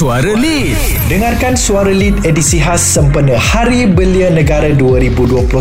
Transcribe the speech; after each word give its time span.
Suara 0.00 0.32
Lead. 0.32 0.80
Dengarkan 1.12 1.60
Suara 1.60 1.92
Lead 1.92 2.24
edisi 2.24 2.56
khas 2.56 2.80
sempena 2.80 3.36
Hari 3.36 3.84
Belia 3.84 4.32
Negara 4.32 4.72
2021 4.72 5.52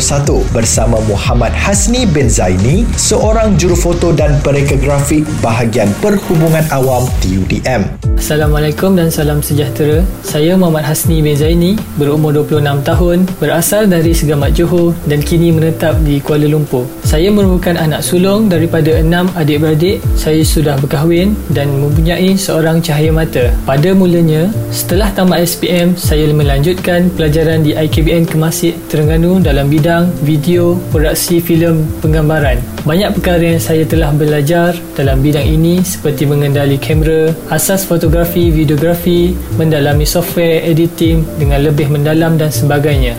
bersama 0.55 0.95
Muhammad 1.11 1.51
Hasni 1.51 2.07
bin 2.07 2.31
Zaini, 2.31 2.87
seorang 2.95 3.59
jurufoto 3.59 4.15
dan 4.15 4.39
pereka 4.39 4.79
grafik 4.79 5.27
bahagian 5.43 5.91
perhubungan 5.99 6.63
awam 6.71 7.03
TUDM. 7.19 7.83
Assalamualaikum 8.15 8.95
dan 8.95 9.11
salam 9.11 9.43
sejahtera. 9.43 10.07
Saya 10.23 10.55
Muhammad 10.55 10.87
Hasni 10.87 11.19
bin 11.19 11.35
Zaini, 11.35 11.75
berumur 11.99 12.31
26 12.31 12.63
tahun, 12.87 13.27
berasal 13.43 13.91
dari 13.91 14.15
Segamat 14.15 14.55
Johor 14.55 14.95
dan 15.03 15.19
kini 15.19 15.51
menetap 15.51 15.99
di 15.99 16.23
Kuala 16.23 16.47
Lumpur. 16.47 16.87
Saya 17.09 17.33
merupakan 17.33 17.73
anak 17.73 18.05
sulung 18.05 18.53
daripada 18.53 19.01
enam 19.01 19.25
adik-beradik. 19.33 19.97
Saya 20.13 20.45
sudah 20.45 20.77
berkahwin 20.77 21.33
dan 21.49 21.73
mempunyai 21.73 22.37
seorang 22.37 22.85
cahaya 22.85 23.09
mata. 23.09 23.49
Pada 23.65 23.97
mula 23.97 24.19
Selanjutnya, 24.19 24.51
setelah 24.75 25.09
tamat 25.15 25.47
SPM, 25.47 25.95
saya 25.95 26.27
melanjutkan 26.35 27.07
pelajaran 27.15 27.63
di 27.63 27.71
IKBN 27.71 28.27
Kemasik 28.27 28.75
Terengganu 28.91 29.39
dalam 29.39 29.71
bidang 29.71 30.11
video, 30.27 30.75
produksi 30.91 31.39
filem 31.39 31.87
penggambaran. 32.03 32.59
Banyak 32.83 33.15
perkara 33.15 33.55
yang 33.55 33.63
saya 33.63 33.87
telah 33.87 34.11
belajar 34.11 34.75
dalam 34.99 35.23
bidang 35.23 35.47
ini 35.47 35.79
seperti 35.79 36.27
mengendali 36.27 36.75
kamera, 36.75 37.31
asas 37.47 37.87
fotografi, 37.87 38.51
videografi, 38.51 39.31
mendalami 39.55 40.03
software 40.03 40.67
editing 40.67 41.23
dengan 41.39 41.63
lebih 41.63 41.87
mendalam 41.87 42.35
dan 42.35 42.51
sebagainya. 42.51 43.15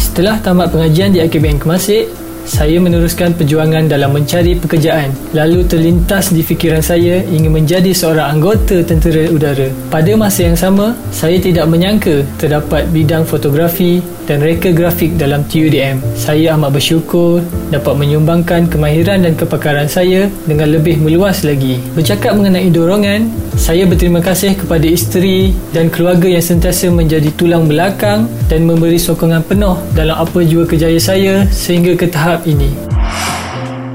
Setelah 0.00 0.40
tamat 0.40 0.72
pengajian 0.72 1.12
di 1.12 1.20
IKBN 1.20 1.60
Kemasik, 1.60 2.08
saya 2.48 2.80
meneruskan 2.80 3.36
perjuangan 3.36 3.92
dalam 3.92 4.16
mencari 4.16 4.56
pekerjaan. 4.56 5.12
Lalu 5.36 5.68
terlintas 5.68 6.32
di 6.32 6.40
fikiran 6.40 6.80
saya 6.80 7.20
ingin 7.28 7.52
menjadi 7.52 7.92
seorang 7.92 8.40
anggota 8.40 8.80
tentera 8.80 9.28
udara. 9.28 9.68
Pada 9.92 10.16
masa 10.16 10.48
yang 10.48 10.56
sama, 10.56 10.96
saya 11.12 11.36
tidak 11.36 11.68
menyangka 11.68 12.24
terdapat 12.40 12.88
bidang 12.88 13.28
fotografi 13.28 14.00
dan 14.24 14.40
reka 14.40 14.72
grafik 14.72 15.16
dalam 15.20 15.44
TUDM. 15.48 16.00
Saya 16.16 16.56
amat 16.56 16.76
bersyukur 16.76 17.44
dapat 17.68 17.94
menyumbangkan 17.96 18.68
kemahiran 18.68 19.24
dan 19.24 19.36
kepakaran 19.36 19.88
saya 19.88 20.28
dengan 20.48 20.72
lebih 20.72 21.00
meluas 21.00 21.44
lagi. 21.44 21.80
Bercakap 21.96 22.36
mengenai 22.36 22.68
dorongan, 22.68 23.28
saya 23.58 23.88
berterima 23.88 24.22
kasih 24.22 24.54
kepada 24.54 24.86
isteri 24.86 25.50
dan 25.74 25.88
keluarga 25.88 26.30
yang 26.30 26.44
sentiasa 26.44 26.92
menjadi 26.94 27.32
tulang 27.34 27.66
belakang 27.66 28.30
dan 28.46 28.68
memberi 28.68 29.00
sokongan 29.00 29.42
penuh 29.42 29.74
dalam 29.96 30.14
apa 30.14 30.44
jua 30.46 30.62
kejayaan 30.62 31.02
saya 31.02 31.34
sehingga 31.50 31.98
ke 31.98 32.06
tahap 32.06 32.37
ini. 32.46 32.88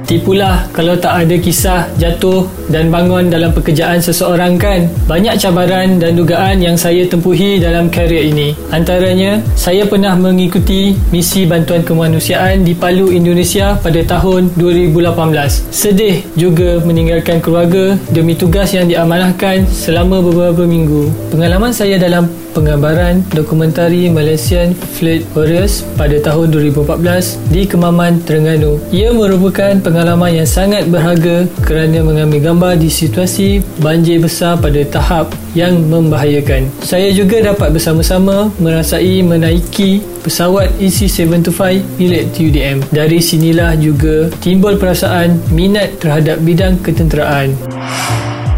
Tipulah 0.03 0.67
kalau 0.75 0.99
tak 0.99 1.25
ada 1.25 1.35
kisah 1.39 1.87
jatuh 1.95 2.43
dan 2.67 2.91
bangun 2.91 3.31
dalam 3.31 3.55
pekerjaan 3.55 4.03
seseorang 4.03 4.59
kan. 4.59 4.85
Banyak 5.07 5.39
cabaran 5.39 5.95
dan 5.97 6.19
dugaan 6.19 6.59
yang 6.59 6.75
saya 6.75 7.07
tempuhi 7.07 7.57
dalam 7.57 7.87
karier 7.87 8.27
ini. 8.27 8.51
Antaranya, 8.69 9.39
saya 9.55 9.87
pernah 9.87 10.13
mengikuti 10.19 10.93
misi 11.09 11.47
bantuan 11.47 11.87
kemanusiaan 11.87 12.67
di 12.67 12.75
Palu, 12.75 13.15
Indonesia 13.15 13.79
pada 13.79 14.03
tahun 14.03 14.51
2018. 14.59 15.71
Sedih 15.71 16.21
juga 16.35 16.83
meninggalkan 16.83 17.39
keluarga 17.39 17.95
demi 18.11 18.35
tugas 18.35 18.75
yang 18.75 18.91
diamanahkan 18.91 19.65
selama 19.71 20.19
beberapa 20.19 20.67
minggu. 20.67 21.31
Pengalaman 21.31 21.71
saya 21.71 21.95
dalam 21.95 22.27
penggambaran 22.53 23.25
dokumentari 23.33 24.07
Malaysian 24.07 24.77
Fleet 24.77 25.25
Warriors 25.33 25.83
pada 25.97 26.15
tahun 26.21 26.53
2014 26.53 27.41
di 27.49 27.65
Kemaman, 27.65 28.21
Terengganu. 28.23 28.77
Ia 28.93 29.11
merupakan 29.11 29.73
pengalaman 29.81 30.45
yang 30.45 30.49
sangat 30.49 30.85
berharga 30.87 31.49
kerana 31.65 32.05
mengambil 32.05 32.53
gambar 32.53 32.77
di 32.77 32.87
situasi 32.87 33.65
banjir 33.81 34.21
besar 34.21 34.61
pada 34.61 34.79
tahap 34.85 35.33
yang 35.57 35.81
membahayakan. 35.89 36.69
Saya 36.81 37.09
juga 37.13 37.41
dapat 37.41 37.73
bersama-sama 37.73 38.49
merasai 38.61 39.21
menaiki 39.25 40.01
pesawat 40.25 40.69
EC-725 40.81 41.99
milik 41.99 42.23
TUDM. 42.33 42.77
Dari 42.89 43.19
sinilah 43.21 43.77
juga 43.77 44.29
timbul 44.41 44.77
perasaan 44.77 45.41
minat 45.53 45.97
terhadap 46.01 46.41
bidang 46.41 46.81
ketenteraan. 46.81 47.53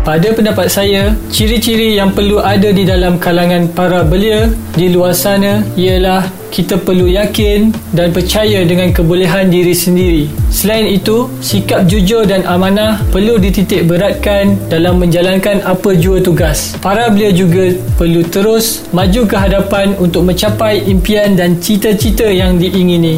Pada 0.06 0.38
pendapat 0.38 0.70
saya, 0.70 1.18
ciri-ciri 1.34 1.98
yang 1.98 2.14
perlu 2.14 2.38
ada 2.38 2.70
di 2.70 2.86
dalam 2.86 3.18
kalangan 3.18 3.66
para 3.74 4.06
belia 4.06 4.54
di 4.78 4.94
luar 4.94 5.18
sana 5.18 5.66
ialah 5.74 6.22
kita 6.54 6.78
perlu 6.78 7.10
yakin 7.10 7.74
dan 7.90 8.14
percaya 8.14 8.62
dengan 8.70 8.94
kebolehan 8.94 9.50
diri 9.50 9.74
sendiri. 9.74 10.30
Selain 10.54 10.86
itu, 10.86 11.26
sikap 11.42 11.90
jujur 11.90 12.22
dan 12.30 12.46
amanah 12.46 13.02
perlu 13.10 13.42
dititik 13.42 13.90
beratkan 13.90 14.54
dalam 14.70 15.02
menjalankan 15.02 15.66
apa 15.66 15.98
jua 15.98 16.22
tugas. 16.22 16.78
Para 16.86 17.10
belia 17.10 17.34
juga 17.34 17.74
perlu 17.98 18.22
terus 18.30 18.86
maju 18.94 19.26
ke 19.26 19.34
hadapan 19.34 19.98
untuk 19.98 20.22
mencapai 20.22 20.86
impian 20.86 21.34
dan 21.34 21.58
cita-cita 21.58 22.30
yang 22.30 22.62
diingini. 22.62 23.18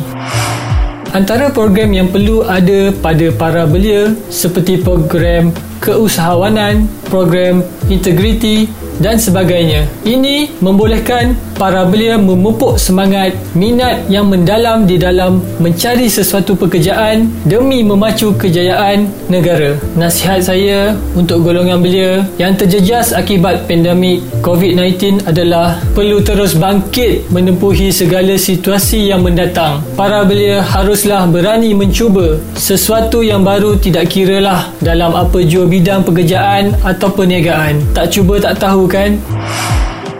Antara 1.12 1.52
program 1.52 1.92
yang 1.92 2.08
perlu 2.08 2.48
ada 2.48 2.96
pada 2.96 3.28
para 3.36 3.68
belia 3.68 4.16
seperti 4.32 4.80
program 4.80 5.52
keusahawanan, 5.80 6.90
program 7.08 7.64
integriti 7.88 8.68
dan 8.98 9.22
sebagainya. 9.22 9.86
Ini 10.04 10.58
membolehkan 10.62 11.38
para 11.58 11.86
belia 11.86 12.18
memupuk 12.18 12.78
semangat 12.78 13.34
minat 13.58 14.06
yang 14.10 14.30
mendalam 14.30 14.86
di 14.86 14.98
dalam 14.98 15.42
mencari 15.62 16.10
sesuatu 16.10 16.54
pekerjaan 16.58 17.30
demi 17.46 17.82
memacu 17.82 18.34
kejayaan 18.38 19.10
negara. 19.30 19.78
Nasihat 19.98 20.42
saya 20.46 20.80
untuk 21.18 21.46
golongan 21.46 21.82
belia 21.82 22.26
yang 22.42 22.54
terjejas 22.58 23.14
akibat 23.14 23.66
pandemik 23.70 24.22
COVID-19 24.42 25.26
adalah 25.26 25.82
perlu 25.94 26.22
terus 26.22 26.58
bangkit 26.58 27.30
menempuhi 27.30 27.94
segala 27.94 28.38
situasi 28.38 29.10
yang 29.14 29.22
mendatang. 29.26 29.82
Para 29.98 30.26
belia 30.26 30.62
haruslah 30.62 31.26
berani 31.30 31.74
mencuba 31.74 32.38
sesuatu 32.58 33.22
yang 33.22 33.42
baru 33.46 33.78
tidak 33.78 34.10
kiralah 34.14 34.70
dalam 34.82 35.14
apa 35.14 35.42
jua 35.46 35.67
bidang 35.68 36.02
pekerjaan 36.08 36.74
atau 36.82 37.12
perniagaan. 37.12 37.84
Tak 37.92 38.10
cuba 38.16 38.40
tak 38.40 38.58
tahu 38.58 38.88
kan? 38.88 39.20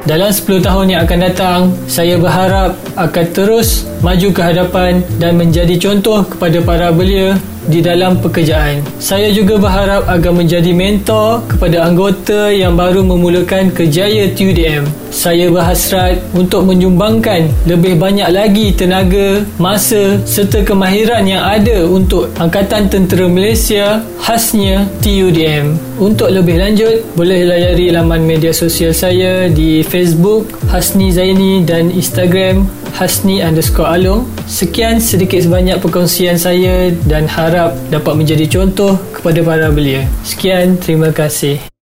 Dalam 0.08 0.32
10 0.32 0.64
tahun 0.64 0.88
yang 0.88 1.04
akan 1.04 1.20
datang, 1.20 1.60
saya 1.84 2.16
berharap 2.16 2.80
akan 2.96 3.26
terus 3.36 3.84
maju 4.00 4.32
ke 4.32 4.40
hadapan 4.40 5.04
dan 5.20 5.36
menjadi 5.36 5.76
contoh 5.76 6.24
kepada 6.24 6.64
para 6.64 6.96
belia 6.96 7.36
di 7.68 7.84
dalam 7.84 8.16
pekerjaan. 8.24 8.80
Saya 8.98 9.30
juga 9.36 9.60
berharap 9.60 10.08
agar 10.08 10.32
menjadi 10.32 10.72
mentor 10.72 11.44
kepada 11.52 11.84
anggota 11.84 12.48
yang 12.50 12.80
baru 12.80 13.04
memulakan 13.04 13.70
kejaya 13.76 14.32
TUDM. 14.32 14.88
Saya 15.12 15.52
berhasrat 15.52 16.24
untuk 16.32 16.64
menyumbangkan 16.64 17.52
lebih 17.68 18.00
banyak 18.00 18.28
lagi 18.32 18.72
tenaga, 18.72 19.44
masa 19.60 20.20
serta 20.24 20.64
kemahiran 20.64 21.28
yang 21.28 21.44
ada 21.44 21.84
untuk 21.84 22.32
Angkatan 22.40 22.88
Tentera 22.88 23.28
Malaysia 23.28 24.00
khasnya 24.24 24.88
TUDM. 25.04 25.76
Untuk 25.98 26.30
lebih 26.30 26.62
lanjut, 26.62 27.04
boleh 27.18 27.44
layari 27.44 27.90
laman 27.90 28.22
media 28.24 28.54
sosial 28.54 28.94
saya 28.94 29.50
di 29.50 29.82
Facebook 29.98 30.54
Hasni 30.70 31.10
Zaini 31.10 31.66
dan 31.66 31.90
Instagram 31.90 32.70
Hasni 32.94 33.42
underscore 33.42 33.90
Along. 33.98 34.30
Sekian 34.46 35.02
sedikit 35.02 35.42
sebanyak 35.42 35.82
perkongsian 35.82 36.38
saya 36.38 36.94
dan 37.10 37.26
harap 37.26 37.74
dapat 37.90 38.14
menjadi 38.14 38.46
contoh 38.46 38.94
kepada 39.10 39.42
para 39.42 39.74
belia. 39.74 40.06
Sekian, 40.22 40.78
terima 40.78 41.10
kasih. 41.10 41.77